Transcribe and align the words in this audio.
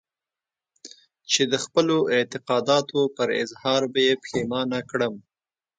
چې 1.31 1.41
د 1.51 1.53
خپلو 1.63 1.97
اعتقاداتو 2.15 2.99
پر 3.15 3.27
اظهار 3.43 3.81
به 3.91 3.99
يې 4.07 4.13
پښېمانه 4.23 4.79
کړم. 4.89 5.13